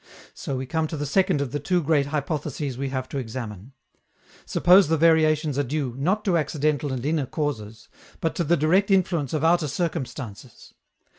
[0.33, 3.73] So we come to the second of the two great hypotheses we have to examine.
[4.47, 7.87] Suppose the variations are due, not to accidental and inner causes,
[8.19, 10.73] but to the direct influence of outer circumstances.